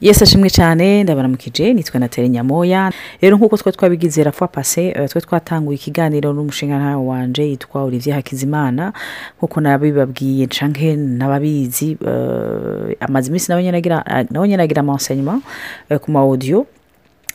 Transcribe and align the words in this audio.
yesi 0.00 0.24
ashimwe 0.24 0.50
cyane 0.50 1.02
ndabaramukije 1.02 1.72
nitwa 1.74 2.00
nateri 2.00 2.28
nyamoya. 2.28 2.92
Rero 3.20 3.36
nk'uko 3.36 3.56
twe 3.56 3.72
twabigize 3.72 4.24
rafuwa 4.24 4.48
pase 4.48 4.88
eh, 4.88 5.08
twe 5.08 5.20
twatanguye 5.20 5.76
ikiganiro 5.76 6.32
n'umushinga 6.32 6.96
wanje 6.98 7.42
yitwa 7.48 7.82
olivier 7.82 8.16
hakizimana. 8.16 8.92
Nk'uko 9.38 9.60
nabibabwiye 9.60 10.46
canke 10.46 10.96
n'ababizi 10.96 11.96
eh, 12.06 12.96
amaze 13.00 13.28
iminsi 13.28 13.48
nawe 13.50 13.62
nyene 13.62 14.62
agira 14.62 14.80
amaenseignement 14.80 15.42
eh, 15.90 15.98
ku 15.98 16.10
ma 16.10 16.20
audio. 16.20 16.66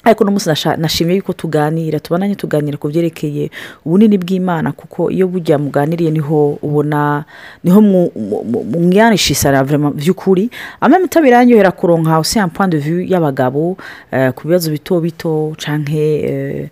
Ariko 0.04 0.24
uno 0.24 0.32
munsi 0.32 0.50
nasha- 0.50 0.78
nashimye 0.78 1.16
yuko 1.16 1.34
tuganira 1.34 2.00
tubananye 2.00 2.36
tuganira 2.36 2.78
ku 2.78 2.88
byerekeye 2.90 3.50
ubunini 3.86 4.18
bw'imana 4.18 4.72
kuko 4.72 5.12
iyo 5.12 5.28
burya 5.28 5.58
muganiriye 5.58 6.12
ni 6.12 6.20
ho 6.20 6.58
ubona 6.62 7.24
ni 7.64 7.70
ho 7.72 7.82
mwiyanishisara 7.82 9.64
vraiment 9.64 9.96
by'ukuri 9.96 10.50
amame 10.82 11.08
biranyohera 11.08 11.72
kuronka 11.72 12.16
aussi 12.16 12.40
un 12.40 12.50
point 12.50 12.68
de 12.72 12.78
vue 12.78 13.06
y'abagabo 13.08 13.78
eh, 14.12 14.32
ku 14.34 14.48
bibazo 14.48 14.72
bito 14.72 15.00
bito 15.00 15.54
canke 15.58 15.96
eh, 15.98 16.70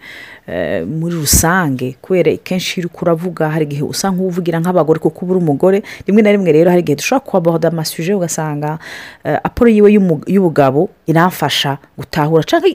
eh, 0.47 0.83
muri 0.87 1.15
rusange. 1.15 1.95
Kubera 2.01 2.31
kenshi 2.43 2.79
iyo 2.79 2.87
uriko 2.89 3.05
uravuga 3.05 3.49
hari 3.49 3.65
igihe 3.65 3.83
usa 3.83 4.09
nk'uvugira 4.11 4.59
nk'abagore 4.59 4.99
kuko 4.99 5.25
uba 5.25 5.35
uri 5.35 5.43
umugore. 5.45 5.83
Rimwe 6.07 6.21
na 6.21 6.31
rimwe 6.31 6.51
rero 6.51 6.69
hari 6.69 6.81
igihe 6.81 6.95
dushobora 6.95 7.25
kuhaborda 7.25 7.67
amasuje 7.67 8.13
ugasanga 8.13 8.79
aporo 9.23 9.69
yiwe 9.69 9.93
y'ubugabo 10.27 10.89
iramfasha 11.05 11.77
gutahura 11.97 12.43
cyangwa 12.43 12.69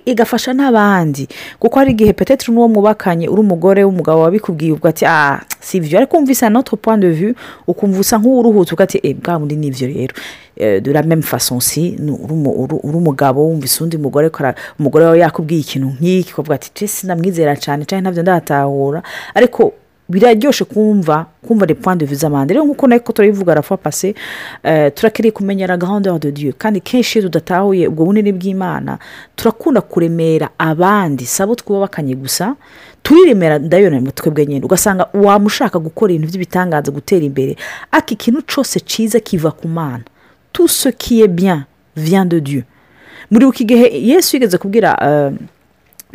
igafasha 0.44 0.52
n'abandi. 0.52 1.28
Kuko 1.58 1.78
hari 1.78 1.90
igihe 1.92 2.12
petetre 2.12 2.52
n'uwo 2.52 2.68
mwubakanye 2.68 3.28
uri 3.28 3.40
umugore 3.40 3.84
w'umugabo 3.84 4.20
wabikubwiye 4.20 4.72
ubwo 4.72 4.88
ati 4.88 5.04
ah 5.06 5.40
si 5.60 5.76
ibyo 5.78 5.98
ariko 5.98 6.16
wumvise 6.16 6.46
point 6.76 7.00
de 7.00 7.10
vue 7.10 7.34
ukumva 7.66 8.00
usa 8.00 8.18
nk'uruhutse 8.18 8.72
uvuga 8.74 8.84
ati 8.84 9.00
eh 9.02 9.16
bwa 9.16 9.38
bundi 9.38 9.56
ni 9.56 9.66
ibyo 9.68 9.86
rero. 9.88 10.14
Eh, 10.56 10.80
même 11.06 11.22
façon 11.22 11.60
si 11.60 11.96
uri 11.98 12.32
umu- 12.32 12.54
uri- 12.62 12.80
uri 12.82 12.96
umugabo 12.96 13.42
wumvise 13.42 13.82
undi 13.84 13.98
mugore 13.98 14.30
umugore 14.78 15.04
wawe 15.04 15.18
yakubwiye 15.18 15.60
ikintu 15.60 15.88
nk'iki 15.98 16.32
ukavuga 16.32 16.54
ati 16.54 16.70
"Je 16.74 16.86
sinamwizera 16.86 17.56
cyane 17.56 17.84
cyangwa 17.84 18.02
ntabyo 18.10 18.22
ndatahura. 18.22 19.02
Ariko 19.34 19.72
biraryoshe 20.08 20.64
kumva 20.64 21.26
kumva 21.46 21.66
les 21.66 21.74
points 21.74 21.96
de 21.96 22.04
vue 22.06 22.16
z'abandi 22.16 22.54
rero 22.54 22.64
nk'uko 22.64 22.86
nako 22.86 23.12
turabivuga 23.12 23.52
arafa 23.52 23.76
pase 23.76 24.14
turakeneye 24.94 25.32
kumenya 25.32 25.66
la 25.66 25.76
grandeur 25.76 26.18
de 26.18 26.30
dieu. 26.32 26.52
Kandi 26.58 26.80
kenshi 26.80 27.18
iyo 27.18 27.28
tudatahuye 27.28 27.88
ubwo 27.88 28.04
bunini 28.04 28.32
bw'imana 28.32 28.98
turakunda 29.36 29.80
kuremera 29.80 30.48
abandi. 30.58 31.24
Sabo 31.26 31.54
twubakanye 31.54 32.14
gusa 32.14 32.56
turiremera 33.02 33.58
ndabibona 33.58 34.00
mu 34.00 34.12
twebwe 34.12 34.46
nyine 34.46 34.64
ugasanga 34.64 35.08
wamushaka 35.14 35.78
gukora 35.78 36.12
ibintu 36.12 36.28
by'ibitangaza 36.32 36.92
gutera 36.92 37.24
imbere. 37.24 37.56
Ariko 37.92 38.10
ikintu 38.12 38.42
cyose 38.42 38.80
cyiza 38.80 39.20
kiva 39.20 39.50
ku 39.50 39.68
mana. 39.68 40.04
Tout 40.52 40.68
ce 40.68 40.88
qui 40.92 41.22
est 41.22 41.28
bien 41.28 41.66
vient 41.96 42.24
de 42.28 42.38
dieu. 42.40 42.64
Muri 43.30 43.46
buki 43.46 43.64
gihe 43.64 43.88
yesu 44.06 44.36
yigeze 44.36 44.58
kubwira 44.58 44.96
eh, 45.02 45.32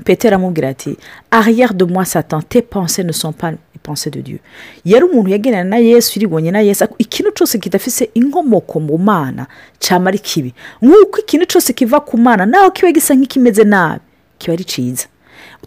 petero 0.04 0.36
amubwira 0.36 0.70
ati 0.70 0.96
arrière 1.32 1.74
de 1.74 1.86
moi 1.86 2.06
satan 2.06 2.42
tes 2.42 2.62
pensées 2.62 3.04
ne 3.04 3.12
sont 3.12 3.34
pas 3.34 3.52
les 3.90 3.96
pensées 3.96 4.10
de 4.12 4.22
dieu. 4.22 4.40
Yari 4.86 5.06
umuntu 5.06 5.30
yagenana 5.30 5.70
na 5.70 5.78
yesu 5.78 6.20
iribonye 6.20 6.52
na 6.52 6.62
yesu 6.62 6.86
ikintu 6.98 7.32
cyose 7.32 7.58
kidafise 7.60 8.10
inkomoko 8.14 8.80
mu 8.80 8.98
mana 8.98 9.48
cyama 9.80 10.10
ari 10.10 10.20
kibi 10.20 10.54
nk'uko 10.82 11.20
ikintu 11.20 11.46
cyose 11.46 11.74
kiva 11.74 12.00
ku 12.00 12.18
mana 12.18 12.46
naho 12.46 12.72
kiba 12.72 12.92
gisa 12.92 13.14
nk'ikimeze 13.16 13.64
nabi 13.64 14.02
kiba 14.38 14.54
ari 14.54 14.64
cyiza 14.64 15.08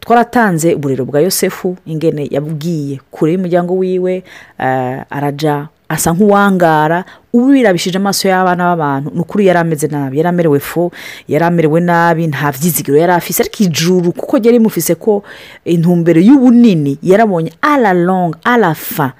twaratanze 0.00 0.74
uburero 0.74 1.04
bwa 1.04 1.20
yosefu 1.20 1.76
ingene 1.86 2.28
yabwiye 2.30 3.00
kure 3.10 3.32
y'umuryango 3.32 3.76
wiwe 3.76 4.22
eh, 4.58 5.02
araja. 5.10 5.68
Asa 5.92 6.12
nk'uwangara 6.12 7.04
ubu 7.32 7.52
birabishije 7.52 7.96
amaso 8.00 8.28
y'abana 8.28 8.64
b'abantu 8.72 9.10
ni 9.14 9.20
ukuri 9.20 9.46
yari 9.46 9.58
ameze 9.58 9.86
nabi 9.86 10.16
yari 10.18 10.28
amerewe 10.28 10.60
fo 10.60 10.90
yari 11.28 11.44
amerewe 11.44 11.80
nabi 11.80 12.26
nta 12.26 12.52
byizigiro 12.52 12.96
yari 12.98 13.12
afise 13.12 13.42
ariko 13.42 13.62
ijuru 13.64 14.12
kuko 14.12 14.36
ryari 14.40 14.58
rimufise 14.58 14.94
ko 14.94 15.22
intumbero 15.64 16.20
y'ubunini 16.20 16.98
yarabonye 17.02 17.52
a 17.60 17.76
la 17.76 17.92
longue 17.92 18.38
a 18.44 18.56
la 18.56 18.74
fin 18.74 19.10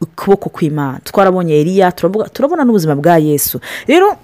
ukuboko 0.00 0.48
kw'imana. 0.50 1.00
Twarabonye 1.04 1.64
turavuga- 1.96 2.28
turabona 2.28 2.64
n'ubuzima 2.64 2.94
bwa 2.94 3.16
yesu. 3.18 3.60
Rero 3.88 4.16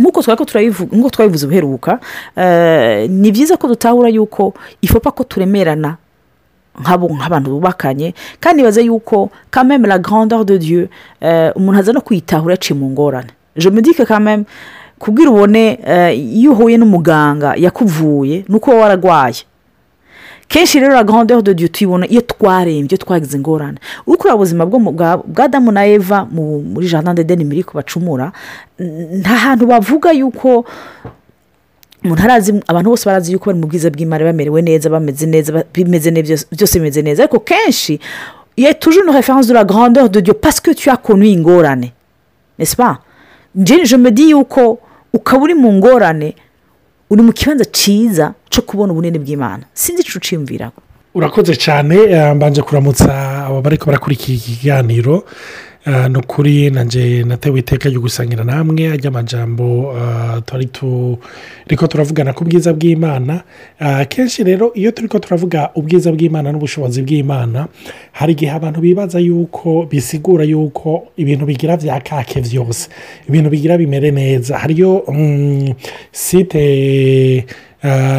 nk'uko 0.00 0.22
twari 0.22 0.38
ko 0.38 1.10
twabivuze 1.10 1.46
ubuheruka 1.46 2.00
eh, 2.36 3.06
ni 3.10 3.30
byiza 3.32 3.56
ko 3.56 3.68
dutahura 3.68 4.08
yuko 4.08 4.54
ifopa 4.82 5.10
ko 5.10 5.24
turemerana 5.24 5.96
nk'abo 6.80 7.08
nk'abantu 7.08 7.50
bubakanye 7.50 8.14
kandi 8.40 8.62
baze 8.62 8.82
yuko 8.84 9.30
kameme 9.50 9.88
la 9.88 9.98
grandeur 9.98 10.44
de 10.44 10.58
dieu 10.58 10.88
eh, 11.20 11.52
umuntu 11.56 11.78
aza 11.78 11.92
no 11.92 12.00
kwitahura 12.00 12.54
yaciye 12.54 12.78
mu 12.78 12.90
ngorane. 12.90 13.30
Je 13.56 13.68
me 13.70 13.80
dis 13.82 13.94
que 13.94 14.02
quand 14.06 14.20
même 14.22 14.44
kubwira 14.98 15.30
ubone 15.30 15.78
eh, 15.86 16.14
iyo 16.18 16.52
uhuye 16.52 16.76
n'umuganga 16.78 17.54
yakuvuye 17.56 18.44
ni 18.48 18.54
uko 18.56 18.70
wowe 18.70 18.82
wararwaye 18.82 19.42
kenshi 20.48 20.80
rero 20.80 20.94
la 20.94 21.04
grandeur 21.04 21.42
de 21.42 21.52
dieu 21.54 21.68
tuyibona 21.68 22.06
iyo 22.08 22.20
twarembye 22.20 22.98
twagize 22.98 23.36
ingorane. 23.36 23.78
Uri 24.06 24.18
kureba 24.18 24.34
ubuzima 24.36 24.66
bwa 24.66 25.22
adamu 25.44 25.72
na 25.72 25.86
eva 25.86 26.24
mu- 26.30 26.62
muri 26.62 26.88
jardin 26.88 27.14
de 27.14 27.24
deni 27.24 27.44
miri 27.44 27.64
bacumura 27.74 28.32
n- 28.80 29.20
nta 29.20 29.30
hantu 29.36 29.66
bavuga 29.66 30.12
yuko 30.12 30.64
umuntu 32.04 32.22
arazi 32.22 32.52
abantu 32.66 32.90
bose 32.90 33.04
barazi 33.06 33.32
yuko 33.32 33.46
bari 33.50 33.58
mu 33.58 33.66
bwiza 33.66 33.90
bw'imana 33.90 34.24
bamerewe 34.24 34.62
neza 34.62 34.90
bameze 34.90 35.26
neza 35.26 35.64
bimeze 35.74 36.10
neza 36.10 36.34
byose- 36.52 36.78
bimeze 36.78 37.02
neza. 37.02 37.22
Ariko 37.22 37.40
kenshi 37.40 37.98
a 38.58 38.74
toujours 38.74 39.04
une 39.06 39.12
référence 39.14 39.46
de 39.46 39.54
la 39.54 39.64
grandeur 39.64 40.08
de 40.10 40.20
dieu 40.20 40.34
parce 40.34 40.60
que 40.60 40.72
tu 40.74 40.90
as 40.90 40.96
connu 40.96 41.26
ingorane 41.28 41.92
n'est-ce 42.58 42.76
pas? 42.76 42.98
Nje- 43.56 43.84
je 43.84 43.96
me 43.96 44.10
dis 44.10 44.30
yuko 44.30 44.78
ukaba 45.12 45.42
uri 45.44 45.54
mu 45.54 45.72
ngorane 45.72 46.34
uri 47.10 47.22
mu 47.22 47.32
kibanza 47.32 47.64
cyiza 47.64 48.34
cyo 48.50 48.62
kubona 48.62 48.92
ubunini 48.92 49.18
bw'imana. 49.18 49.62
Sinzi 49.74 50.02
icyo 50.02 50.18
uciyumvira 50.18 50.70
urakoze 51.14 51.56
cyane 51.56 51.96
eh, 51.96 52.34
mbanje 52.34 52.62
kuramutsa 52.62 53.46
abo 53.46 53.60
bari 53.62 53.78
barakurikira 53.86 54.34
iki 54.36 54.52
kiganiro. 54.58 55.14
Eh, 55.16 55.22
ni 55.86 56.18
ukuri 56.18 56.70
nanjye 56.70 57.24
natewe 57.24 57.58
iteka 57.60 57.88
ryo 57.88 58.00
gusangira 58.00 58.44
namwe 58.44 58.90
ajya 58.92 59.08
amajambo 59.08 59.94
twari 60.46 60.66
turiko 60.66 61.86
turavugana 61.86 62.32
ku 62.32 62.44
bwiza 62.44 62.72
bw'imana. 62.72 63.42
Kenshi 64.08 64.44
rero 64.44 64.72
iyo 64.74 64.90
turi 64.92 65.08
ko 65.08 65.18
turavuga 65.18 65.70
ubwiza 65.74 66.12
bw'imana 66.12 66.52
n'ubushobozi 66.52 67.02
bw'imana 67.02 67.68
hari 68.12 68.32
igihe 68.32 68.52
abantu 68.52 68.80
bibaza 68.80 69.18
yuko 69.18 69.86
bisigura 69.90 70.44
yuko 70.44 71.06
ibintu 71.16 71.46
bigira 71.46 71.76
bya 71.76 72.00
kake 72.00 72.40
byose 72.40 72.88
ibintu 73.28 73.50
bigira 73.50 73.78
bimere 73.78 74.10
neza. 74.10 74.58
Hariyo 74.58 75.04
mm, 75.08 75.72
site 76.12 77.46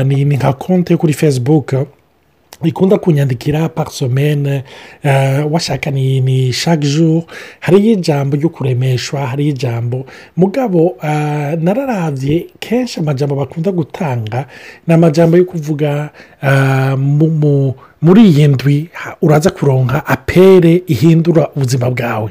ni 0.05 0.25
nka 0.25 0.53
konti 0.53 0.93
yo 0.93 0.97
kuri 0.97 1.13
facebook 1.13 1.73
ikunda 2.63 2.97
kunyandikira 2.97 3.69
par 3.69 3.91
semaine 3.91 4.63
uh, 5.03 5.51
washaka 5.53 5.91
ni, 5.91 6.21
jour. 6.77 7.23
Hariyo 7.59 7.91
ijambo 7.93 8.37
ryo 8.37 8.49
kuremeshwa 8.49 9.27
hariyo 9.27 9.49
ijambo. 9.49 10.05
Mugabo 10.37 10.87
uh, 10.87 11.03
nararavye 11.61 12.47
kenshi 12.59 12.99
amajambo 12.99 13.35
bakunda 13.35 13.71
gutanga 13.71 14.45
ni 14.87 14.93
amajambo 14.93 15.37
yo 15.37 15.45
kuvuga 15.45 16.09
mu, 16.97 17.27
mu, 17.27 17.73
muri 18.01 18.21
iyi 18.29 18.47
ndwi 18.47 18.89
uraza 19.21 19.49
kuronka 19.49 20.05
apere 20.07 20.83
ihindura 20.87 21.49
ubuzima 21.55 21.89
bwawe. 21.91 22.29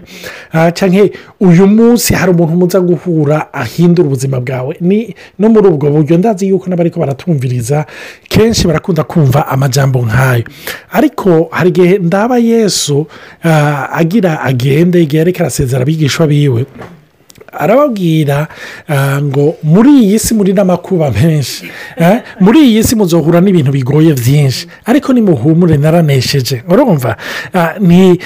Uh, 0.54 0.68
canke 0.72 1.12
uyu 1.40 1.66
munsi 1.66 2.14
hari 2.14 2.30
umuntu 2.32 2.56
muza 2.56 2.80
guhura 2.80 3.52
ahindura 3.52 4.06
ubuzima 4.08 4.40
bwawe? 4.40 4.76
Ni 4.80 5.14
no 5.38 5.48
muri 5.48 5.68
ubwo 5.68 5.90
buryo 5.90 6.18
ndazi 6.18 6.48
yuko 6.48 6.70
n'abariko 6.70 7.00
baratumviriza 7.00 7.86
kenshi 8.28 8.66
barakunda 8.66 9.04
kumva 9.04 9.46
amajambo 9.48 9.98
nk'ayo. 10.06 10.44
Ariko 10.92 11.48
hari 11.50 11.68
igihe 11.70 11.98
ndaba 11.98 12.38
yesu 12.38 13.06
ah, 13.44 13.88
agira 13.92 14.40
agende 14.40 15.02
igihe 15.02 15.22
ariko 15.22 15.40
arasezera 15.40 15.82
abigishwa 15.82 16.26
biwe 16.26 16.66
arababwira 17.58 18.46
ah, 18.88 19.22
ngo 19.22 19.56
muri 19.62 19.91
iyi 20.02 20.19
si 20.19 20.34
muri 20.34 20.52
n'amakuba 20.52 21.10
menshi 21.10 21.66
eh, 21.96 22.22
muri 22.40 22.58
iyi 22.70 22.84
si 22.84 22.96
muzohura 22.96 23.40
n'ibintu 23.40 23.72
bigoye 23.72 24.14
byinshi. 24.14 24.66
Ariko 24.87 25.12
nimuhumure 25.12 25.76
naranesheje. 25.76 26.62
Urumva? 26.69 27.16
Ah, 27.55 27.75
ni 27.81 28.19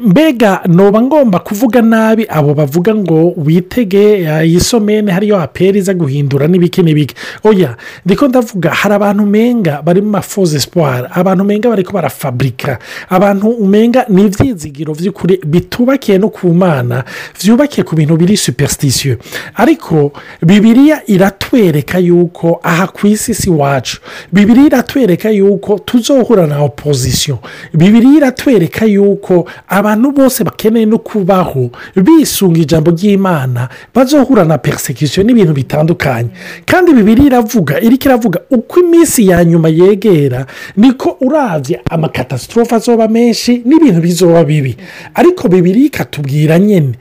mbega 0.00 0.60
noba 0.68 1.02
ngomba 1.02 1.38
kuvuga 1.38 1.82
nabi 1.82 2.26
abo 2.28 2.54
bavuga 2.54 2.94
ngo 2.94 3.34
witege 3.36 4.28
ah, 4.30 4.44
iyi 4.44 4.60
somene 4.60 5.12
hariyo 5.12 5.40
aperi 5.40 5.78
iza 5.78 5.94
guhindura 5.94 6.46
n'ibiki 6.48 6.82
n'ibiki. 6.82 7.14
Oya 7.44 7.76
ndiko 8.06 8.28
ndavuga 8.28 8.70
hari 8.70 8.94
abantu 8.94 9.22
umenga 9.22 9.82
bari 9.82 10.00
mu 10.02 10.10
mafoze 10.10 10.60
siporo 10.60 11.08
abantu 11.10 11.44
umenga 11.44 11.68
bari 11.68 11.84
ko 11.84 11.92
barafaburika 11.92 12.78
abantu 13.08 13.48
umenga 13.48 14.04
ni 14.08 14.22
ibyizigiro 14.26 14.94
by'ukuri 14.94 15.40
bitubakiye 15.46 16.18
no 16.18 16.28
ku 16.28 16.48
mana 16.54 17.04
byubakiye 17.42 17.84
ku 17.84 17.96
bintu 17.96 18.16
biri 18.16 18.36
superstisiyo 18.36 19.16
ariko 19.54 20.12
bibiriya 20.42 21.02
iratwereka 21.06 21.98
yuko 21.98 22.60
aha 22.62 22.86
ku 22.86 23.06
isi 23.06 23.34
si 23.34 23.48
iwacu. 23.50 24.00
Bibiriya 24.32 24.66
iratwereka 24.66 25.30
yuko 25.30 25.78
tuzohura 25.78 26.46
na 26.46 26.58
opozisiyo 26.62 27.38
bibiriya 27.74 28.16
iratwereka 28.16 28.84
yuko 28.86 29.48
abantu 29.82 30.12
bose 30.14 30.44
bakeneye 30.46 30.86
no 30.86 30.98
kubaho 30.98 31.70
bisunga 31.98 32.60
ijambo 32.62 32.90
ry'imana 32.94 33.68
bazohura 33.94 34.44
na 34.46 34.58
persecution 34.58 35.26
n'ibintu 35.26 35.52
bitandukanye. 35.52 36.30
Kandi 36.66 36.94
bibiri 36.94 37.26
iravuga 37.26 37.80
iriko 37.82 38.04
iravuga 38.08 38.38
uko 38.50 38.80
iminsi 38.80 39.26
ya 39.28 39.44
nyuma 39.44 39.68
yegera 39.68 40.46
niko 40.76 41.16
urabye 41.20 41.80
amakatastrophe 41.90 42.74
azoba 42.74 43.08
menshi 43.08 43.62
n'ibintu 43.66 44.00
bizoba 44.00 44.44
bibi. 44.44 44.76
Ariko 45.14 45.48
bibiri 45.48 45.84
ikatubwira 45.84 46.58
nyine 46.58 46.92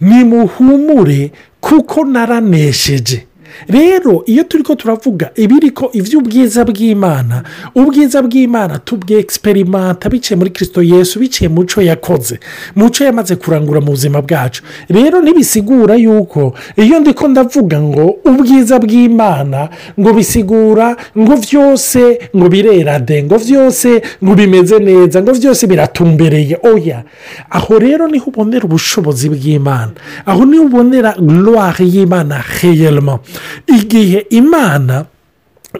nimuhumure 0.00 1.30
kuko 1.60 2.04
naranesheje. 2.04 3.26
Rero 3.68 4.22
iyo 4.26 4.42
turi 4.44 4.62
ko 4.62 4.74
turavuga 4.74 5.30
ibiri 5.36 5.70
ko 5.70 5.90
iby'ubwiza 5.92 6.64
bw'imana 6.64 7.42
ubwiza 7.74 8.22
bw'imana 8.22 8.78
tubwegiseperimenta 8.78 10.08
biciye 10.08 10.36
muri 10.38 10.50
kirisito 10.50 10.82
yesu 10.82 11.18
biciye 11.20 11.48
mu 11.48 11.64
cyo 11.64 11.82
yakoze 11.82 12.40
mu 12.76 12.90
cyo 12.90 13.04
yamaze 13.06 13.36
kurangura 13.36 13.80
mu 13.80 13.90
buzima 13.92 14.22
bwacu. 14.22 14.62
Rero 14.88 15.20
ntibisigura 15.22 15.94
yuko 15.96 16.54
iyo 16.76 17.00
ndi 17.00 17.12
ko 17.14 17.28
ndavuga 17.28 17.80
ngo 17.80 18.04
ubwiza 18.24 18.78
bw'imana 18.78 19.68
ngo 20.00 20.10
bisigura 20.14 20.96
ngo 21.18 21.34
byose 21.36 22.18
ngo 22.36 22.46
birera 22.48 22.98
de 22.98 23.22
ngo 23.22 23.38
byose 23.38 24.02
ngo 24.24 24.32
bimeze 24.34 24.78
neza 24.78 25.22
ngo 25.22 25.32
byose 25.32 25.66
biratumbereye. 25.66 26.58
Oya 26.62 27.02
aho 27.50 27.78
rero 27.78 28.08
ni 28.08 28.18
ho 28.18 28.26
ubonera 28.30 28.64
ubushobozi 28.64 29.28
bw'imana 29.28 29.92
aho 30.26 30.44
ni 30.44 30.56
ho 30.56 30.64
ubonera 30.64 31.14
gloire 31.18 31.84
y'imana 31.84 32.40
heyerema 32.60 33.18
igihe 33.66 34.26
imana 34.30 35.04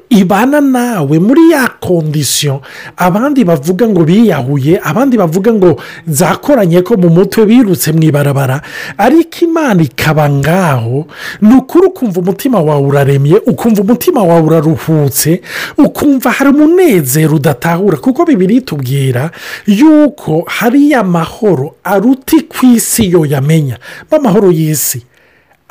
ibana 0.08 0.60
nawe 0.60 1.18
muri 1.20 1.50
ya 1.52 1.68
kondisiyo 1.68 2.60
abandi 2.96 3.44
bavuga 3.44 3.84
ngo 3.88 4.04
biyahuye 4.08 4.80
abandi 4.80 5.20
bavuga 5.20 5.52
ngo 5.52 5.76
zakoranye 6.08 6.80
ko 6.80 6.96
mu 6.96 7.08
mutwe 7.12 7.44
birutse 7.44 7.92
mu 7.92 8.00
ibarabara 8.08 8.64
ariko 8.96 9.44
imana 9.44 9.82
ikaba 9.84 10.30
ngaho 10.32 11.04
ni 11.44 11.54
ukuri 11.60 11.86
ukumva 11.92 12.20
umutima 12.24 12.60
wawe 12.60 12.86
uraremye 12.88 13.36
ukumva 13.46 13.82
umutima 13.84 14.24
wawe 14.24 14.40
uraruhutse 14.42 15.42
ukumva 15.76 16.30
hari 16.40 16.50
umunezero 16.56 17.36
udatahura 17.36 17.96
kuko 18.00 18.24
bibiri 18.24 18.60
tubwira 18.64 19.30
yuko 19.66 20.44
hariya 20.48 21.04
mahoro 21.04 21.76
aruti 21.84 22.40
ku 22.48 22.64
isi 22.66 23.12
yo 23.12 23.26
yamenya. 23.28 23.76
B'amahoro 24.10 24.48
y'isi. 24.48 25.04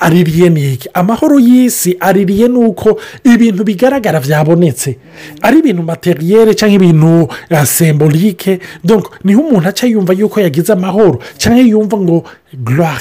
Aririye 0.01 0.49
ni 0.49 0.73
iki 0.73 0.89
amahoro 0.93 1.37
y'isi 1.39 1.95
aririye 1.99 2.47
ni 2.47 2.57
uko 2.57 2.97
ibintu 3.23 3.61
bigaragara 3.63 4.19
byabonetse 4.19 4.97
ari 5.41 5.59
ibintu 5.61 5.83
materiyere 5.85 6.53
cyangwa 6.57 6.75
ibintu 6.81 7.27
sembolike 7.65 8.59
ni 9.23 9.33
ho 9.33 9.41
umuntu 9.41 9.69
aca 9.69 9.85
yumva 9.87 10.13
yuko 10.13 10.39
yagize 10.41 10.73
amahoro 10.73 11.19
cyangwa 11.37 11.61
yumva 11.61 11.97
ngo 11.97 12.17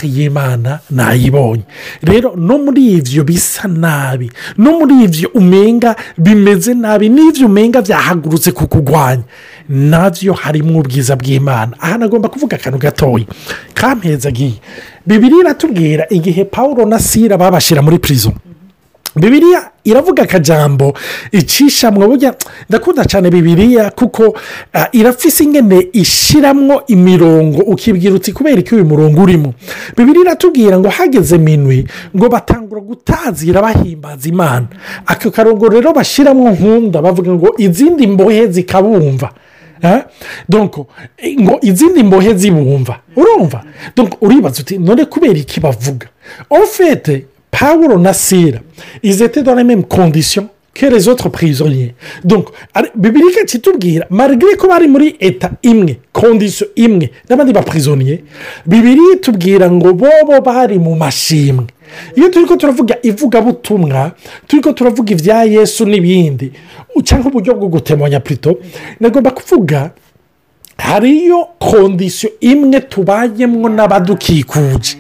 y'imana 0.07 0.81
nayibonye 0.91 1.63
rero 2.03 2.35
no 2.37 2.59
muri 2.59 2.93
ibyo 2.99 3.25
bisa 3.25 3.69
nabi 3.69 4.31
no 4.59 4.79
muri 4.79 5.05
ibyo 5.05 5.29
umenga 5.35 5.97
bimeze 6.19 6.75
nabi 6.75 7.09
n'ibyo 7.09 7.47
umenga 7.47 7.83
byahagurutse 7.83 8.53
kukugwanya. 8.53 9.23
Nabyo 9.69 10.33
harimo 10.35 10.79
ubwiza 10.81 11.17
bw'imana. 11.17 11.77
Aha 11.81 11.99
nagomba 11.99 12.29
kuvuga 12.29 12.57
akantu 12.57 12.79
gatoya 12.79 13.25
kampeza 13.75 14.29
agiye 14.29 14.59
bibiri 15.07 15.39
iratubwira 15.41 16.07
igihe 16.11 16.45
paul 16.45 16.89
na 16.89 16.99
sira 16.99 17.39
babashyira 17.39 17.83
muri 17.83 17.99
pirizo 17.99 18.33
bibiriya 19.17 19.71
iravuga 19.85 20.23
akajambo 20.23 20.95
icishamwo 21.33 22.07
burya 22.09 22.35
ndakunda 22.69 23.05
cyane 23.05 23.31
bibiriya 23.31 23.91
kuko 23.91 24.37
irafise 24.93 25.45
ingene 25.45 25.89
ishyiramo 25.93 26.83
imirongo 26.87 27.59
ukibwira 27.63 28.15
uti 28.15 28.33
kubera 28.33 28.63
ko 28.63 28.75
uyu 28.77 28.85
murongo 28.85 29.23
urimo. 29.23 29.55
Bibiri 29.97 30.21
iratubwira 30.21 30.79
ngo 30.79 30.89
hageze 30.89 31.39
minwi 31.39 31.87
ngo 32.17 32.29
batangura 32.29 32.81
gutazira 32.81 33.63
bahimbaza 33.63 34.29
imana. 34.29 34.67
Aka 35.07 35.31
karongo 35.31 35.69
rero 35.69 35.93
bashyiramo 35.93 36.51
nkunda 36.51 37.03
bavuga 37.03 37.33
ngo 37.33 37.55
izindi 37.59 38.07
mbohe 38.07 38.47
zikabumva. 38.47 39.31
Ngo 41.41 41.59
izindi 41.63 42.03
mbohe 42.03 42.35
zibumva. 42.35 43.01
Urumva? 43.17 43.65
Uribaza 44.21 44.63
uti 44.63 44.79
none 44.79 45.05
kubera 45.05 45.35
iki 45.39 45.61
bavuga? 45.61 46.07
Ofete 46.51 47.25
paul 47.51 47.99
na 48.01 48.13
sira 48.13 48.61
izete 49.03 49.43
dans 49.43 49.55
les 49.55 49.65
mêmes 49.65 49.85
conditions 49.85 50.49
que 50.73 50.87
les 50.87 51.09
autres 51.09 51.29
prisonniers. 51.29 51.95
Donc 52.25 52.49
bibirika 52.95 53.45
kitubwira 53.45 54.07
marigire 54.11 54.57
ko 54.57 54.69
bari 54.69 54.89
muri 54.89 55.17
eta 55.21 55.51
imwe 55.63 55.99
kondisiyo 56.13 56.69
imwe 56.77 57.11
n'abandi 57.29 57.53
bapirizoniye 57.53 58.23
bibiri 58.67 59.21
tubwira 59.21 59.71
ngo 59.71 59.93
bobo 59.95 60.41
bari 60.45 60.79
mu 60.79 60.95
mashimwe 60.97 61.67
iyo 62.17 62.29
turi 62.29 62.47
ko 62.47 62.57
turavuga 62.57 62.97
ivugabutumwa 63.03 64.13
turi 64.47 64.63
ko 64.63 64.73
turavuga 64.73 65.13
ibya 65.13 65.45
yesu 65.45 65.85
n'ibindi 65.87 66.53
cyangwa 67.05 67.27
uburyo 67.31 67.55
bwo 67.55 67.69
gutemanya 67.69 68.21
purito 68.21 68.59
nagomba 69.01 69.31
kuvuga 69.31 69.91
hariyo 70.81 71.47
kondisiyo 71.59 72.33
imwe 72.41 72.81
tubayemo 72.81 73.69
n'abadukikuje 73.69 74.97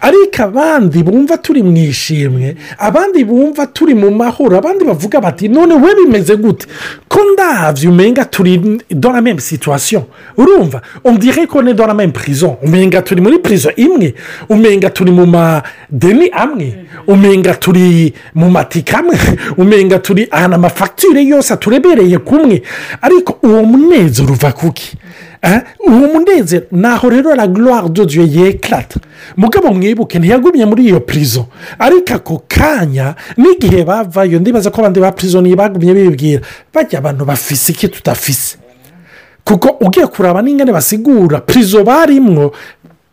ariko 0.00 0.42
abandi 0.42 1.02
bumva 1.02 1.36
turi 1.38 1.62
mu 1.62 1.76
ishimwe 1.76 2.56
abandi 2.78 3.24
bumva 3.24 3.66
turi 3.66 3.94
mu 3.94 4.10
mahoro 4.10 4.58
abandi 4.58 4.84
bavuga 4.84 5.20
bati 5.20 5.48
none 5.48 5.74
we 5.74 5.94
bimeze 5.94 6.36
gute? 6.36 6.66
Ko 7.08 7.20
ndabyo 7.32 7.90
umenga 7.90 8.24
turi 8.24 8.60
dora 8.90 9.20
meme 9.22 9.40
situwasiyo 9.40 10.04
urumva? 10.36 10.82
Umubwire 11.04 11.46
ko 11.46 11.62
ni 11.62 11.72
dora 11.74 11.94
meme 11.94 12.12
purizo 12.12 12.56
umenga 12.62 13.02
turi 13.02 13.20
muri 13.20 13.38
purizo 13.38 13.70
imwe 13.76 14.14
umenga 14.48 14.90
turi 14.90 15.10
mu 15.10 15.26
madeni 15.26 16.28
amwe 16.32 16.84
umenga 17.06 17.54
turi 17.54 18.12
mu 18.34 18.50
matika 18.50 18.98
amwe 18.98 19.16
umenga 19.56 19.98
turi 19.98 20.28
ahantu 20.30 20.54
amafagitire 20.56 21.24
yose 21.24 21.54
aturebereye 21.54 22.18
kumwe. 22.18 22.62
Ariko 23.02 23.38
uwo 23.42 23.62
munezero 23.64 24.32
uva 24.32 24.52
kuki? 24.52 24.96
Uwo 25.88 26.06
munezero 26.12 26.66
naho 26.72 27.10
rero 27.10 27.34
la 27.34 27.46
de 27.88 28.04
dieu 28.06 28.26
yekarata 28.26 29.00
mugabo 29.36 29.72
mwibuke 29.74 30.18
ntiyagumye 30.18 30.64
muri 30.66 30.84
iyo 30.86 31.00
purizo 31.00 31.46
ariko 31.78 32.14
ako 32.14 32.42
kanya 32.48 33.14
n'igihe 33.36 33.84
bavayo 33.84 34.38
ndibaza 34.38 34.70
ko 34.70 34.80
abandi 34.80 35.00
ba 35.00 35.12
purizoniye 35.12 35.56
bagumye 35.56 35.94
bibwira 35.94 36.40
bajya 36.74 36.98
abantu 36.98 37.24
bafise 37.24 37.72
iki 37.72 37.88
tudafise 37.88 38.56
kuko 39.46 39.76
ugiye 39.80 40.06
kuraba 40.06 40.42
n'ingane 40.42 40.72
basigura. 40.72 41.38
Purizo 41.40 41.84
barimwo 41.84 42.50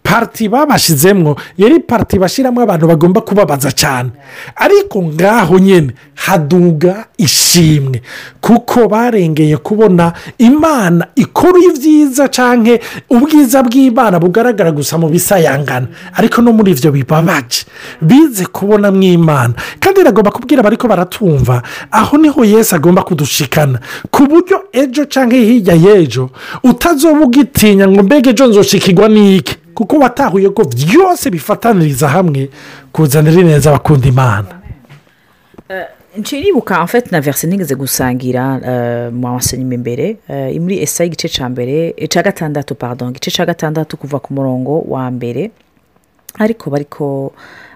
pariti 0.04 0.50
babashyizemo 0.50 1.36
yari 1.58 1.80
pariti 1.80 2.20
bashyiramo 2.20 2.62
abantu 2.62 2.88
bagomba 2.88 3.22
kubabaza 3.22 3.72
cyane. 3.72 4.10
Ariko 4.56 5.04
ngaho 5.04 5.60
nyine 5.60 5.92
haduga 6.16 7.06
ishimwe. 7.18 8.02
Kuko 8.42 8.88
barengeye 8.88 9.58
kubona 9.58 10.14
imana 10.38 11.08
ikora 11.16 11.60
ibyiza 11.70 12.28
cyangwa 12.28 12.78
ubwiza 13.10 13.64
bw'imana 13.64 14.20
bugaragara 14.20 14.72
gusa 14.72 14.98
mu 14.98 15.08
bisayangana. 15.10 15.88
Ariko 16.14 16.42
no 16.42 16.52
muri 16.54 16.72
ibyo 16.72 16.92
bibabaje. 16.92 17.66
Bize 18.02 18.46
kubonamo 18.46 19.02
imana 19.04 19.54
kandi 19.80 20.02
iragomba 20.02 20.32
kubwira 20.32 20.60
abari 20.60 20.78
ko 20.78 20.88
baratumva 20.88 21.64
aho 21.92 22.18
ni 22.18 22.28
ho 22.30 22.44
yesi 22.46 22.76
agomba 22.76 23.04
kudushikana. 23.04 23.80
Ku 24.12 24.28
buryo 24.28 24.64
ejo 24.74 25.06
cyangwa 25.06 25.38
hirya 25.38 25.74
y'ejo 25.76 26.30
utazoba 26.64 27.20
ugitinya 27.26 27.88
ngo 27.88 28.04
mbega 28.04 28.30
ejo 28.30 28.48
nzoshikirwa 28.48 29.08
n'iki? 29.10 29.56
Kuko 29.74 29.98
watahuye 29.98 30.50
ko 30.50 30.64
byose 30.64 31.30
bifataniriza 31.30 32.08
hamwe 32.10 32.50
kuzanira 32.92 33.42
neza 33.44 33.70
abakunda 33.70 34.08
imana. 34.08 34.48
Nshyiribuka 36.18 36.78
amfite 36.80 37.12
na 37.12 37.22
verisi 37.22 37.48
nigeze 37.48 37.76
gusangira 37.76 38.44
mu 39.12 39.34
wasenyuma 39.36 39.74
imbere 39.74 40.18
muri 40.62 40.76
esayi 40.86 41.08
igice 41.10 41.28
cya 41.30 41.50
mbere 41.50 41.96
cya 42.10 42.22
gatandatu 42.24 42.76
pardon 42.76 43.10
igice 43.10 43.32
cya 43.32 43.46
gatandatu 43.46 43.98
kuva 43.98 44.20
ku 44.20 44.30
murongo 44.34 44.82
wa 44.94 45.10
mbere 45.12 45.52
ariko 46.38 46.70
bariko 46.70 47.34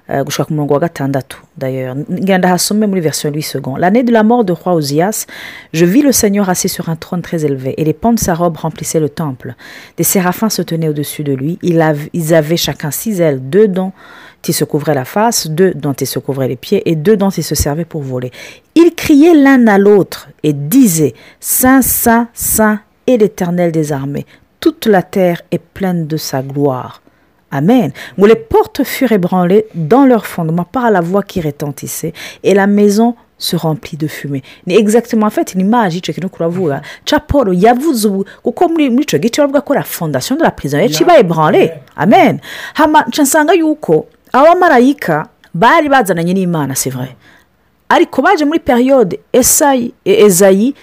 gushaka 0.10 0.46
ku 0.48 0.54
murongo 0.54 0.74
wa 0.74 0.80
gatandatu. 0.80 1.38
Ngenda 1.60 2.50
hasome 2.50 2.88
muri 2.88 3.02
version 3.02 3.32
lui 3.32 3.42
second 3.42 3.76
l'année 3.76 4.04
de 4.04 4.12
la 4.12 4.24
mort 4.24 4.46
de 4.46 4.54
roi 4.54 4.74
Ozias 4.74 5.26
je 5.74 5.86
vis 5.86 6.02
le 6.02 6.12
Seigneur 6.12 6.50
assis 6.50 6.70
sur 6.70 6.90
un 6.90 6.96
trône 6.96 7.22
très 7.22 7.46
élevé 7.46 7.74
et 7.78 7.84
les 7.84 7.94
pans 7.94 8.14
de 8.14 8.20
sa 8.20 8.34
robe 8.34 8.58
remplissaient 8.58 9.00
le 9.00 9.10
temple. 9.10 9.56
Des 9.98 10.04
séraphins 10.04 10.50
se 10.50 10.62
tenaient 10.62 10.90
au-dessus 10.90 11.24
de 11.24 11.34
lui. 11.34 11.60
Ils 11.62 12.34
avaient 12.34 12.58
chacun 12.58 12.92
six 12.92 13.20
ailes 13.22 13.50
deux 13.50 13.68
dont 13.68 13.92
ils 14.48 14.54
se 14.54 14.64
couvraient 14.64 14.94
la 14.96 15.04
face 15.04 15.48
deux 15.48 15.74
dont 15.74 15.94
ils 15.94 16.08
se 16.08 16.20
couvraient 16.20 16.48
les 16.48 16.56
pieds 16.56 16.90
et 16.90 16.96
deux 16.96 17.18
dont 17.18 17.30
ils 17.30 17.44
se 17.44 17.56
servaient 17.56 17.84
pour 17.84 18.02
voler. 18.02 18.32
Ils 18.76 18.94
criaient 18.96 19.34
l'un 19.34 19.68
à 19.68 19.78
l'autre 19.78 20.30
et 20.44 20.54
disaient 20.54 21.16
saint 21.40 21.82
saint 21.82 22.30
saint 22.34 22.80
est 23.08 23.18
l'éternel 23.18 23.72
des 23.72 23.92
armées. 23.92 24.26
Toute 24.60 24.86
la 24.86 25.02
terre 25.02 25.42
est 25.52 25.60
pleine 25.60 26.08
de 26.08 26.18
sa 26.18 26.42
gloire. 26.42 27.02
Amen. 27.52 27.92
Où 28.18 28.26
les 28.26 28.36
portes 28.36 28.84
furent 28.84 29.14
ébranlées 29.14 29.66
dans 29.74 30.06
leur 30.06 30.26
fondement 30.26 30.66
par 30.66 30.92
la 30.92 31.00
voix 31.02 31.24
qui 31.24 31.40
retentissait 31.42 32.14
et 32.44 32.54
la 32.54 32.68
maison 32.68 33.16
se 33.38 33.56
remplit 33.56 33.98
de 33.98 34.08
fumée. 34.08 34.44
Ni 34.66 34.76
exactement 34.76 35.28
en 35.28 35.30
fait 35.30 35.56
ni 35.56 35.64
image 35.64 35.96
y'icyo 35.96 36.14
kintu 36.14 36.28
kuravuga 36.30 36.82
ca 37.06 37.20
paul 37.20 37.54
yavuze 37.56 38.06
ubu 38.08 38.26
kuko 38.44 38.68
muri 38.70 38.88
icyo 38.88 39.20
gice 39.20 39.40
bavuga 39.42 39.62
ko 39.62 39.74
la 39.76 39.84
fondation 39.84 40.36
de 40.36 40.44
la 40.44 40.52
prison 40.52 40.80
yaciye 40.80 41.04
ibaye 41.06 41.24
branle 41.24 41.82
amen. 41.96 42.40
Hama 42.74 43.06
nca 43.08 43.22
nsanga 43.24 43.54
yuko 43.54 44.08
abamarayika 44.34 45.28
bari 45.54 45.88
bazananye 45.90 46.34
n'imana 46.34 46.76
c'est 46.76 46.90
vrai. 46.90 47.16
Ariko 47.90 48.22
baje 48.22 48.44
muri 48.46 48.60
periyode 48.60 49.20
esayi 49.32 49.94
ezayi 50.04 50.74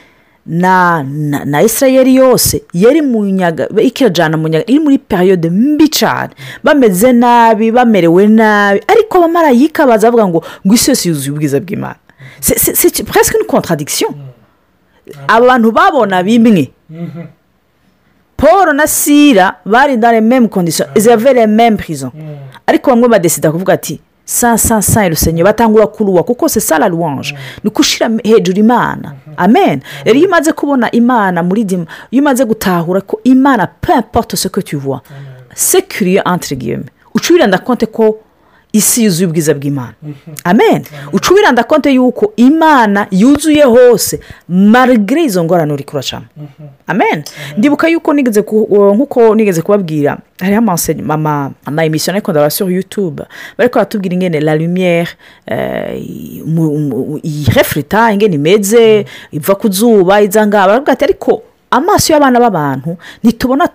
na 0.46 1.02
na 1.02 1.44
na 1.44 1.62
isirayeli 1.62 2.14
yose 2.14 2.62
yari 2.72 3.02
mu 3.02 3.24
nyaga 3.24 3.68
ikirajana 3.82 4.36
mu 4.36 4.48
nyaga 4.48 4.64
iri 4.66 4.78
muri 4.80 4.98
periyode 4.98 5.50
mbi 5.50 5.88
cyane 5.88 6.30
bameze 6.64 7.12
nabi 7.12 7.72
bamerewe 7.72 8.26
nabi 8.26 8.80
ariko 8.86 9.18
abamarayika 9.18 9.86
baza 9.86 10.10
bavuga 10.10 10.28
ngo 10.28 10.44
ngo 10.66 10.74
isi 10.74 10.90
yose 10.90 11.08
yuzuye 11.08 11.30
ubwiza 11.32 11.60
bw'imana. 11.60 11.96
C'est 12.40 13.04
presque 13.04 13.36
une 13.40 13.46
contradiction. 13.46 14.08
Abantu 15.28 15.72
babona 15.72 16.22
bimwe 16.22 16.70
paul 18.36 18.74
na 18.74 18.86
sira 18.86 19.56
bari 19.64 19.96
mêmes 20.20 20.48
conditions. 20.48 20.86
Ils 20.96 21.08
avaient 21.08 21.32
les 21.34 21.46
mêmes 21.46 21.76
prisons. 21.76 22.12
Ariko 22.66 22.90
bamwe 22.90 23.08
badesida 23.08 23.50
kuvuga 23.52 23.72
ati 23.72 24.00
sa 24.24 24.56
sa 24.58 24.80
sa 24.82 25.08
rusenyo 25.08 25.44
batangura 25.44 25.86
kuruwa 25.86 26.22
kuko 26.22 26.48
c'est 26.48 26.60
ça 26.60 26.78
la 26.78 26.88
louange. 26.88 27.34
Ni 27.64 27.70
gushyira 27.70 28.10
hejuru 28.24 28.58
imana. 28.58 29.14
Amen. 29.36 29.80
Rero 30.04 30.18
iyo 30.18 30.28
umaze 30.28 30.52
kubona 30.52 30.90
imana 30.90 31.42
muri 31.42 31.64
dima 31.64 31.86
iyo 32.10 32.22
umaze 32.22 32.44
gutahura 32.44 33.00
ko 33.00 33.20
imana 33.24 33.66
peu 33.66 33.92
importe 33.96 34.36
ce 34.36 34.48
que 34.48 34.60
tu 34.62 34.76
vois. 34.76 35.02
C'est 35.54 35.82
curieux 35.88 36.22
entre 36.24 36.54
guillemets. 36.54 36.90
Uca 37.14 37.32
wiranda 37.34 37.58
konte 37.58 37.86
ko 37.86 38.18
isi 38.74 39.04
yuzuye 39.04 39.26
ubwiza 39.30 39.54
bw'imana. 39.54 39.94
Amen. 40.44 40.82
Uca 41.12 41.30
wiranda 41.34 41.62
konte 41.64 41.90
yuko 41.94 42.32
imana 42.36 43.06
yuzuye 43.10 43.62
hose 43.62 44.20
marigire 44.48 45.22
izo 45.24 45.44
ngorane 45.44 45.72
uri 45.72 45.84
kuracamo. 45.84 46.26
Amen. 46.86 47.22
Ndibuka 47.56 47.88
yuko 47.88 48.12
nigeze 48.14 48.42
ku- 48.42 48.66
nk'uko 48.94 49.34
nigeze 49.34 49.62
kubabwira 49.62 50.18
hariho 50.40 50.58
ama 51.66 51.84
emisiyo 51.84 52.12
ariko 52.14 52.32
ndaba 52.32 52.50
sur 52.50 52.70
youtube 52.70 53.22
bari 53.58 53.70
kubatubwira 53.70 54.14
ingene 54.14 54.40
la 54.40 54.56
lumière 54.56 55.08
eh, 55.46 56.42
mu- 56.46 56.78
mu- 56.78 57.20
irefurita 57.22 58.12
ingene 58.12 58.34
imeze 58.34 59.04
iva 59.32 59.54
ku 59.54 59.68
zuba 59.68 60.20
iza 60.22 60.46
ngaha 60.46 60.66
baravuga 60.66 60.92
ati 60.92 61.04
ariko 61.04 61.42
amaso 61.76 62.12
y'abana 62.12 62.38
b'abantu. 62.40 62.96
Ntitubona 63.22 63.68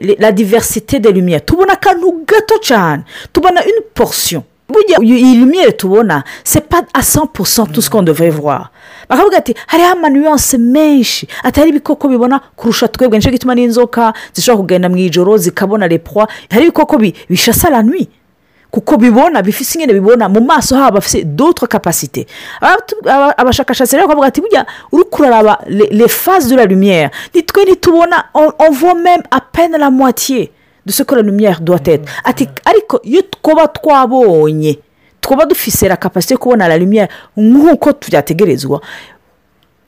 les- 0.00 0.16
la 0.18 0.32
diversité 0.32 0.98
de 1.00 1.08
lumière 1.10 1.44
tubona 1.44 1.72
akantu 1.74 2.24
gato 2.26 2.58
cyane 2.62 3.02
tubona 3.32 3.62
une 3.64 3.82
portion. 3.94 4.42
Burya 4.68 4.98
iyi 5.00 5.36
lumière 5.36 5.76
tubona 5.76 6.24
à 6.92 7.00
100% 7.02 7.66
tout 7.72 7.80
ce 7.80 7.88
qu'on 7.88 8.02
devrait 8.02 8.30
voir. 8.30 8.70
Bakavuga 9.08 9.38
ati 9.38 9.54
hariho 9.68 9.88
amanuyanse 9.92 10.58
menshi 10.58 11.28
atari 11.44 11.68
ibikoko 11.70 12.08
bibona 12.08 12.40
kurusha 12.56 12.88
twebwe. 12.88 13.18
Nicyo 13.18 13.30
gituma 13.30 13.54
n'inzoka 13.54 14.12
zishobora 14.34 14.60
kugenda 14.62 14.88
mu 14.88 14.96
ijoro 14.96 15.36
zikabona 15.38 15.86
repwa 15.88 16.26
hari 16.50 16.64
ibikoko 16.64 16.98
bi- 16.98 17.14
bishasa 17.30 17.70
la 17.70 17.82
kuko 18.76 18.96
bibona 19.00 19.40
bifite 19.42 19.74
ingene 19.78 19.94
bibona 19.94 20.28
mu 20.28 20.40
maso 20.44 20.76
habo 20.76 20.96
bafite 21.00 21.24
d'autres 21.24 21.66
capacités. 21.66 22.26
Abatu- 22.60 23.00
aba- 23.08 23.32
abashakashatsi 23.38 23.96
rero 23.96 24.06
bakavuga 24.06 24.26
ati 24.28 24.40
burya 24.42 24.66
uri 24.92 25.04
kuraraba 25.10 25.58
les 25.66 25.88
les 25.90 26.08
phases 26.08 26.46
de 26.48 26.56
la 26.56 26.66
lumière. 26.66 27.10
Nitwe 27.34 27.64
nitubona 27.64 28.26
on 28.34 28.52
on 28.58 28.70
voit 28.70 28.94
même 28.94 29.22
à 29.30 29.40
peine 29.40 29.76
la 29.78 29.90
moitié 29.90 30.52
de 30.84 30.92
ce 30.92 31.02
que 31.04 31.14
la 31.14 31.22
lumière 31.22 31.60
doit 31.62 31.80
être. 31.86 32.04
Ati 32.24 32.48
ariko 32.66 33.00
iyo 33.02 33.22
twaba 33.22 33.66
twabonye 33.68 34.78
twaba 35.22 35.46
dufise 35.46 35.88
la 35.88 35.96
capacité 35.96 36.34
yo 36.34 36.38
kubona 36.38 36.68
la 36.68 36.76
lumière 36.76 37.08
nk'uko 37.36 37.92
byategerezwa 38.10 38.80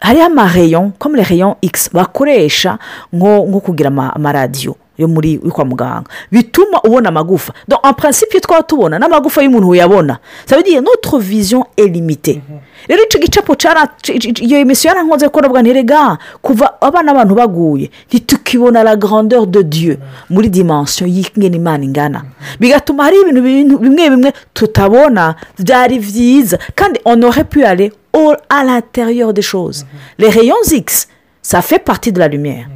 hariho 0.00 0.24
amareyon 0.24 0.92
comme 0.98 1.16
les 1.16 1.22
rayons 1.24 1.56
x 1.62 1.90
bakoresha 1.92 2.78
nko 3.12 3.60
kugira 3.60 3.88
ama- 3.88 4.12
amaradiyo 4.16 4.76
yo 4.98 5.08
muri 5.08 5.38
kwa 5.38 5.64
muganga. 5.64 6.04
Bituma 6.32 6.82
ubona 6.84 7.08
amagufa. 7.08 7.52
Donc 7.68 7.80
en 7.84 7.92
principe 7.94 8.32
iyo 8.32 8.40
twaba 8.40 8.62
tubona 8.62 8.98
n'amagufa 8.98 9.42
y'umuntu 9.42 9.68
uyabona 9.68 10.18
ça 10.46 10.56
veut 10.56 10.62
dire 10.62 10.82
notre 10.82 11.18
vision 11.18 11.64
est 11.76 11.86
limitée. 11.86 12.40
Rero 12.88 13.02
icyo 13.04 13.20
gicapo 13.20 13.54
cara 13.56 13.86
c- 14.02 14.18
c- 14.20 14.44
iyo 14.44 14.58
emisiyo 14.58 14.88
yarankoze 14.94 15.28
ko 15.28 15.40
ndavuga 15.40 15.62
nti 15.62 15.72
rega 15.72 16.18
kuva 16.42 16.80
abana 16.80 17.12
abantu 17.12 17.34
baguye 17.34 17.90
ntitukibona 18.08 18.82
la 18.82 18.96
grandeur 18.96 19.46
de 19.46 19.62
dieu 19.62 19.96
muri 20.30 20.48
dimension 20.48 21.06
y'ingene 21.08 21.56
imana 21.56 21.84
ingana. 21.84 22.22
Bigatuma 22.60 23.04
hari 23.04 23.20
ibintu 23.20 23.42
bintu 23.42 23.78
bimwe 23.78 24.10
bimwe 24.10 24.32
tutabona 24.54 25.34
byari 25.58 25.98
byiza. 25.98 26.58
Kandi 26.74 27.00
on 27.04 27.22
aurait 27.22 27.44
pu 27.44 27.62
aller 27.64 27.92
au- 28.12 28.34
à 28.48 28.64
l'intérieur 28.64 29.32
des 29.32 29.42
choses. 29.42 29.84
Les 30.18 30.30
rayons 30.30 30.54
x 30.72 31.08
ça 31.42 31.62
fait 31.62 31.78
partie 31.78 32.12
de 32.12 32.18
la 32.18 32.28
lumière. 32.28 32.68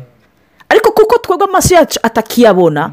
Kuko 1.12 1.18
twebwe 1.26 1.46
amaso 1.48 1.74
yacu 1.74 1.98
atakiyabona. 2.02 2.90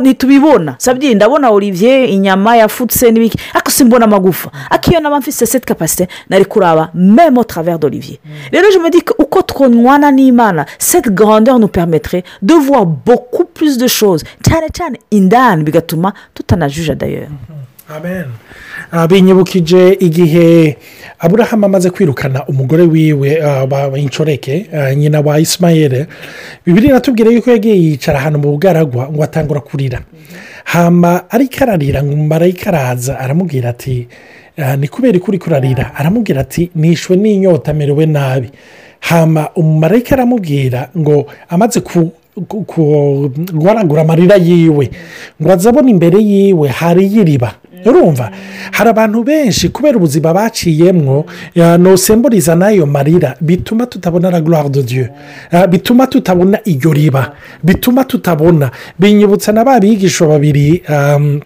Ntitubibona 0.00 0.74
sabye 0.78 1.14
ndabona 1.14 1.50
olivier 1.50 2.08
inyama 2.10 2.56
yafutse 2.56 3.10
n'ibiki. 3.10 3.38
Ariko 3.54 3.70
simbona 3.70 4.04
amagufa. 4.04 4.50
Ariko 4.70 4.90
iyo 4.90 5.00
naba 5.00 5.18
mfite 5.18 5.46
cette 5.46 5.66
capacité 5.66 6.08
nari 6.30 6.44
kuraba 6.44 6.90
au 7.36 7.44
travers 7.44 7.78
d'olivier. 7.78 8.18
Rero 8.52 8.70
je 8.72 8.78
me 8.78 8.90
dis 8.90 9.02
uko 9.18 9.42
twonwana 9.42 10.10
n'imana 10.12 10.66
cette 10.78 11.10
grandeur 11.10 11.58
nous 11.58 11.68
permettrait 11.68 12.24
de 12.42 12.54
voir 12.54 12.86
beaucoup 12.86 13.44
plus 13.44 13.76
de 13.78 13.86
choses. 13.86 14.22
Cyane 14.42 14.68
cyane 14.72 14.98
indani 15.12 15.62
bigatuma 15.64 16.12
tutanajuja 16.34 16.94
d'ailleurs. 16.94 17.28
Amen. 17.88 18.26
Ah, 18.92 19.06
binyibukije 19.06 19.92
igihe 20.00 20.76
aburahamu 21.18 21.66
amaze 21.66 21.90
kwirukana 21.90 22.44
umugore 22.46 22.82
wiwe 22.82 23.40
wa- 23.70 23.98
inshoreke 23.98 24.66
ah, 24.72 24.94
nyina 24.94 25.20
wa 25.20 25.40
isimayeli 25.40 26.06
bibiri 26.66 26.88
iratubwira 26.88 27.30
yuko 27.30 27.50
yagiye 27.50 27.76
yicara 27.76 28.18
ahantu 28.18 28.38
mu 28.38 28.50
bugaragwa 28.50 29.08
ngo 29.10 29.22
atangura 29.22 29.60
kurira. 29.60 30.00
Hama 30.64 31.30
ariko 31.30 31.62
ararira 31.64 32.02
ngo 32.02 32.34
araza 32.66 33.18
aramubwira 33.18 33.70
ati 33.70 34.08
ni 34.78 34.88
kubera 34.88 35.18
ko 35.18 35.26
uri 35.28 35.38
kurarira? 35.38 35.94
Aramubwira 35.94 36.40
ati 36.40 36.70
nishwe 36.74 37.16
n'inyota 37.16 37.70
amerewe 37.70 38.06
nabi. 38.06 38.50
Hama 39.00 39.48
umumarayika 39.54 40.14
aramubwira 40.16 40.90
ngo 40.98 41.26
amaze 41.48 41.80
ku 41.80 42.10
guhanagura 43.54 44.02
amarira 44.02 44.36
yiwe 44.36 44.90
ngo 45.40 45.52
aze 45.52 45.68
abona 45.68 45.90
imbere 45.90 46.18
yiwe 46.20 46.68
hariyo 46.68 47.22
iriba 47.22 47.54
urumva 47.86 48.30
hari 48.72 48.90
abantu 48.90 49.24
benshi 49.24 49.68
kubera 49.68 49.96
ubuzima 49.96 50.34
baciyemwo 50.34 51.26
ya, 51.54 51.78
nosemburiza 51.78 52.54
n'ayo 52.54 52.86
marira. 52.86 53.34
Bituma 53.40 53.86
tutabona 53.86 54.30
la 54.30 54.40
gloire 54.40 54.68
de 54.70 54.82
dieu. 54.82 55.08
Ah, 55.52 55.66
bituma 55.66 56.06
tutabona 56.06 56.58
iryo 56.64 56.92
riba. 56.92 57.32
Bituma 57.62 58.04
tutabona. 58.04 58.70
Binyibutsa 58.98 59.52
na 59.52 59.64
ba 59.64 59.80
bigisha 59.80 60.26
babiri 60.26 60.82
um, 60.88 61.40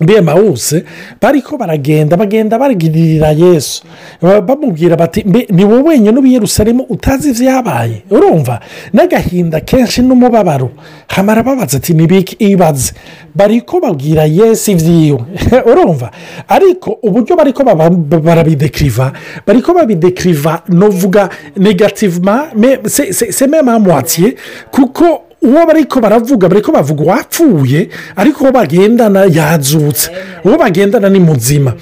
bemawuse 0.00 0.84
bariko 1.20 1.56
baragenda 1.56 2.16
bagenda 2.16 2.58
bagirira 2.58 3.28
yesu 3.32 3.84
Ba- 4.22 4.40
bamubwira 4.40 4.96
bati 4.96 5.24
ni 5.50 5.64
wowe 5.64 5.82
wenyine 5.82 6.18
uba 6.18 6.28
yerusalemu 6.28 6.82
utazi 6.88 7.30
ibyabaye 7.30 8.02
urumva 8.10 8.60
n'agahinda 8.92 9.60
kenshi 9.60 10.02
n'umubabaro 10.02 10.70
hamara 11.08 11.42
babaza 11.42 11.76
ati 11.76 11.94
nibiki 11.94 12.36
ibaze 12.38 12.92
bariko 13.34 13.80
babwira 13.80 14.24
yesu 14.24 14.70
ibyiwe 14.70 15.20
urumva 15.66 16.10
ariko 16.56 16.98
uburyo 17.02 17.36
bariko 17.36 17.64
barabidekiriva 18.24 19.12
bariko 19.46 19.74
babidekiriva 19.74 20.62
novuga 20.68 21.28
negativema 21.56 22.48
se 23.30 23.46
meme 23.46 23.72
amwatiye 23.72 24.34
kuko 24.70 25.31
uwo 25.42 25.66
bariko 25.66 26.00
baravuga 26.00 26.48
bariko 26.48 26.72
bavuga 26.72 27.02
uwapfuye 27.04 27.88
ariko 28.16 28.44
uwo 28.44 28.52
bagendana 28.52 29.20
yazutse. 29.32 30.10
Uwo 30.44 30.58
bagendana 30.58 31.08
ni 31.08 31.20
muzima. 31.20 31.74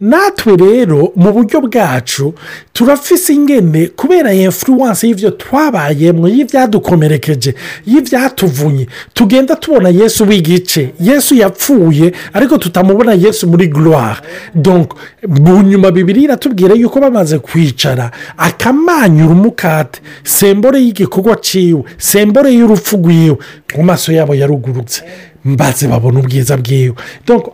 Natwe 0.00 0.56
rero 0.56 1.12
mu 1.16 1.32
buryo 1.32 1.60
bwacu 1.60 2.34
turafise 2.72 3.32
ingene 3.34 3.86
kubera 3.96 4.32
influence 4.34 5.06
y'ibyo 5.06 5.30
twabayemo 5.30 6.28
y'ibyadukomerekeje 6.28 7.54
y'ibyatuvunye 7.86 8.86
tugenda 9.14 9.56
tubona 9.56 9.88
yesu 9.88 10.24
w'igice 10.28 10.92
yesu 11.00 11.34
yapfuye 11.34 12.12
ariko 12.32 12.58
tutamubona 12.58 13.12
yesu 13.14 13.46
muri 13.48 13.66
gloire. 13.68 14.20
Donc, 14.54 14.92
mu 15.28 15.62
nyuma 15.62 15.90
bibiri 15.90 16.22
iratubwira 16.22 16.74
yuko 16.74 17.00
bamaze 17.00 17.38
kwicara 17.38 18.10
akamanyura 18.36 19.30
umukate 19.32 20.00
sembore 20.24 20.80
y'igikorwa 20.80 21.36
ciwe 21.36 21.82
sembore 21.98 22.52
y'urupfu 22.54 22.79
rwiwe. 22.96 23.36
Mu 23.76 23.82
maso 23.82 24.12
yabo 24.12 24.34
yarugurutse. 24.34 25.02
Mbaze 25.44 25.88
babona 25.88 26.20
ubwiza 26.20 26.56
bwiwe. 26.56 26.94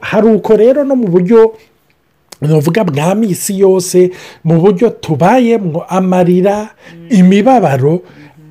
Hari 0.01 0.27
uko 0.29 0.57
rero 0.57 0.85
no 0.85 0.97
mu 0.97 1.09
buryo 1.09 1.55
nuvuga 2.43 2.85
bwa 2.85 3.15
minsi 3.15 3.59
yose 3.59 4.11
mu 4.45 4.61
buryo 4.61 4.91
tubayemo 4.91 5.85
amarira 5.89 6.69
imibabaro 7.11 8.03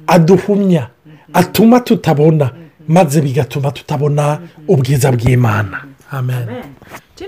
aduhumya 0.07 0.87
atuma 1.33 1.79
tutabona 1.79 2.49
maze 2.87 3.21
bigatuma 3.21 3.71
tutabona 3.71 4.39
ubwiza 4.67 5.11
bw'imana. 5.11 5.85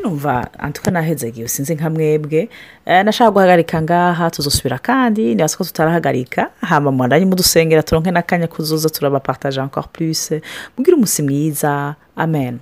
Numva 0.03 0.47
antuka 0.59 0.91
nahezagiye 0.91 1.47
sinzi 1.47 1.75
nka 1.75 1.89
mwebwe. 1.89 2.49
Eh, 2.85 3.05
nashaka 3.05 3.31
guhagarika 3.31 3.81
ngaha 3.81 4.29
tuzosubira 4.31 4.77
kandi 4.77 5.35
nibaza 5.35 5.57
ko 5.57 5.63
tutarahagarika. 5.63 6.49
Hama 6.61 6.91
mwandanye 6.91 7.25
mudusengera 7.25 7.83
turonke 7.83 8.11
n'akanya 8.11 8.47
kuzoza 8.47 8.89
turabapartage 8.89 9.59
encore 9.59 9.87
plus. 9.93 10.31
Mugire 10.77 10.95
umusi 10.95 11.23
mwiza. 11.23 11.95
Amen. 12.15 12.59